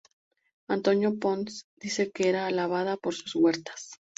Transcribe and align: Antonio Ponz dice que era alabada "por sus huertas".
Antonio 0.67 1.19
Ponz 1.19 1.67
dice 1.77 2.09
que 2.11 2.27
era 2.27 2.47
alabada 2.47 2.97
"por 2.97 3.13
sus 3.13 3.35
huertas". 3.35 3.99